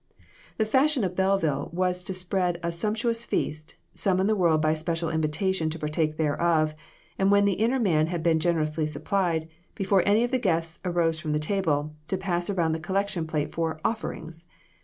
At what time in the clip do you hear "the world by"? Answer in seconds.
4.25-4.73